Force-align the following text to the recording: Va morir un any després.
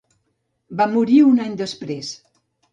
Va 0.79 0.87
morir 0.95 1.21
un 1.27 1.45
any 1.45 1.55
després. 1.63 2.13